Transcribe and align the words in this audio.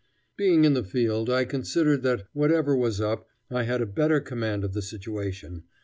Being 0.35 0.65
in 0.65 0.73
the 0.73 0.83
field 0.83 1.29
I 1.29 1.45
considered 1.45 2.01
that, 2.01 2.23
whatever 2.33 2.75
was 2.75 2.99
up, 2.99 3.27
I 3.51 3.65
had 3.65 3.83
a 3.83 3.85
better 3.85 4.19
command 4.19 4.63
of 4.63 4.73
the 4.73 4.81
situation. 4.81 5.65